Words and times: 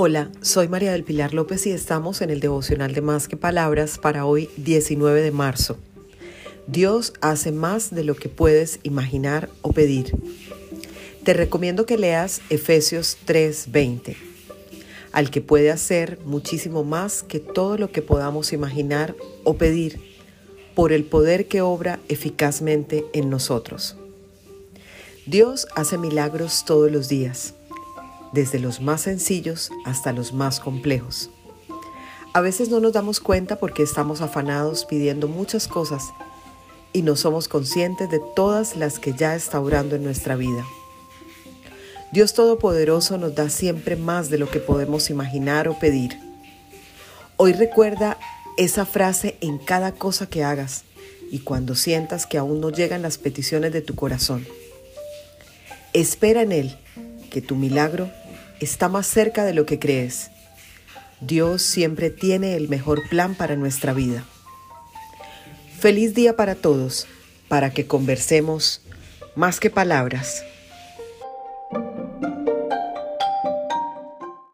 Hola, 0.00 0.30
soy 0.42 0.68
María 0.68 0.92
del 0.92 1.02
Pilar 1.02 1.34
López 1.34 1.66
y 1.66 1.72
estamos 1.72 2.22
en 2.22 2.30
el 2.30 2.38
devocional 2.38 2.94
de 2.94 3.00
Más 3.00 3.26
que 3.26 3.36
Palabras 3.36 3.98
para 3.98 4.26
hoy 4.26 4.48
19 4.56 5.22
de 5.22 5.32
marzo. 5.32 5.76
Dios 6.68 7.14
hace 7.20 7.50
más 7.50 7.92
de 7.92 8.04
lo 8.04 8.14
que 8.14 8.28
puedes 8.28 8.78
imaginar 8.84 9.50
o 9.60 9.72
pedir. 9.72 10.16
Te 11.24 11.34
recomiendo 11.34 11.84
que 11.84 11.98
leas 11.98 12.42
Efesios 12.48 13.18
3:20, 13.26 14.16
al 15.10 15.32
que 15.32 15.40
puede 15.40 15.72
hacer 15.72 16.20
muchísimo 16.24 16.84
más 16.84 17.24
que 17.24 17.40
todo 17.40 17.76
lo 17.76 17.90
que 17.90 18.00
podamos 18.00 18.52
imaginar 18.52 19.16
o 19.42 19.54
pedir, 19.54 20.00
por 20.76 20.92
el 20.92 21.02
poder 21.02 21.48
que 21.48 21.60
obra 21.60 21.98
eficazmente 22.08 23.04
en 23.14 23.30
nosotros. 23.30 23.96
Dios 25.26 25.66
hace 25.74 25.98
milagros 25.98 26.64
todos 26.64 26.88
los 26.88 27.08
días 27.08 27.54
desde 28.32 28.58
los 28.58 28.80
más 28.80 29.02
sencillos 29.02 29.70
hasta 29.84 30.12
los 30.12 30.32
más 30.32 30.60
complejos. 30.60 31.30
A 32.34 32.40
veces 32.40 32.68
no 32.68 32.80
nos 32.80 32.92
damos 32.92 33.20
cuenta 33.20 33.56
porque 33.56 33.82
estamos 33.82 34.20
afanados 34.20 34.84
pidiendo 34.84 35.28
muchas 35.28 35.66
cosas 35.66 36.04
y 36.92 37.02
no 37.02 37.16
somos 37.16 37.48
conscientes 37.48 38.10
de 38.10 38.20
todas 38.36 38.76
las 38.76 38.98
que 38.98 39.12
ya 39.12 39.34
está 39.34 39.60
obrando 39.60 39.96
en 39.96 40.04
nuestra 40.04 40.36
vida. 40.36 40.64
Dios 42.12 42.34
Todopoderoso 42.34 43.18
nos 43.18 43.34
da 43.34 43.50
siempre 43.50 43.96
más 43.96 44.30
de 44.30 44.38
lo 44.38 44.50
que 44.50 44.60
podemos 44.60 45.10
imaginar 45.10 45.68
o 45.68 45.78
pedir. 45.78 46.18
Hoy 47.36 47.52
recuerda 47.52 48.18
esa 48.56 48.86
frase 48.86 49.36
en 49.40 49.58
cada 49.58 49.92
cosa 49.92 50.26
que 50.26 50.42
hagas 50.42 50.84
y 51.30 51.40
cuando 51.40 51.74
sientas 51.74 52.26
que 52.26 52.38
aún 52.38 52.60
no 52.60 52.70
llegan 52.70 53.02
las 53.02 53.18
peticiones 53.18 53.72
de 53.72 53.82
tu 53.82 53.94
corazón. 53.94 54.46
Espera 55.92 56.42
en 56.42 56.52
Él 56.52 56.78
que 57.28 57.42
tu 57.42 57.56
milagro 57.56 58.10
está 58.60 58.88
más 58.88 59.06
cerca 59.06 59.44
de 59.44 59.54
lo 59.54 59.66
que 59.66 59.78
crees. 59.78 60.30
Dios 61.20 61.62
siempre 61.62 62.10
tiene 62.10 62.54
el 62.56 62.68
mejor 62.68 63.08
plan 63.08 63.34
para 63.34 63.56
nuestra 63.56 63.92
vida. 63.92 64.24
Feliz 65.78 66.14
día 66.14 66.36
para 66.36 66.54
todos, 66.54 67.06
para 67.48 67.70
que 67.70 67.86
conversemos 67.86 68.82
más 69.36 69.60
que 69.60 69.70
palabras. 69.70 70.42